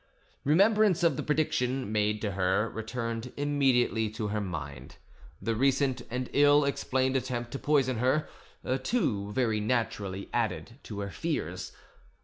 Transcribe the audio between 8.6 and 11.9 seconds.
too, very naturally added to her fears.